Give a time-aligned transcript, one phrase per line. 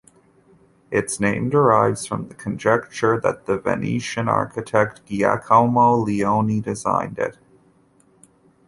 [0.89, 7.37] Its name derives from the conjecture that the Venetian architect Giacomo Leoni designed it.